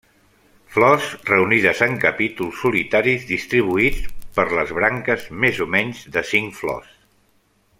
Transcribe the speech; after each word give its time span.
Flors 0.75 1.09
reunides 1.29 1.81
en 1.87 1.97
capítols 2.05 2.63
solitaris 2.65 3.27
distribuïts 3.33 4.01
per 4.39 4.47
les 4.61 4.73
branques, 4.79 5.27
més 5.45 5.61
o 5.67 5.69
menys 5.77 6.01
de 6.17 6.25
cinc 6.35 6.59
flors. 6.63 6.97